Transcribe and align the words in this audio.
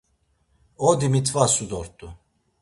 Odi 0.89 1.07
mit̆vatsu 1.13 1.65
dort̆u. 1.69 2.07